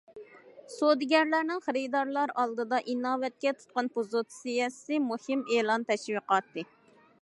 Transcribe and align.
سودىگەرلەرنىڭ 0.75 1.61
خېرىدارلار 1.65 2.33
ئالدىدا 2.43 2.81
ئىناۋەتكە 2.95 3.55
تۇتقان 3.61 3.93
پوزىتسىيەسى 3.99 5.01
مۇھىم 5.11 5.49
ئېلان 5.57 5.91
تەشۋىقاتى. 5.95 6.71